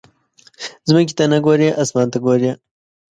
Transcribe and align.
ځمکې 0.87 1.13
ته 1.17 1.23
نه 1.31 1.37
ګورې، 1.45 1.69
اسمان 1.81 2.07
ته 2.13 2.17
ګورې. 2.25 2.51